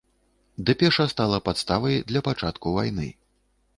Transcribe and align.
Дэпеша 0.69 1.05
стала 1.13 1.37
падставай 1.49 2.01
для 2.13 2.25
пачатку 2.29 2.75
вайны. 2.79 3.07